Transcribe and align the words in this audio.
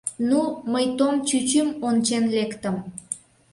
Ну, 0.29 0.39
мый 0.71 0.85
Том 0.97 1.15
чӱчӱм 1.27 1.67
ончен 1.87 2.23
лектым. 2.35 2.75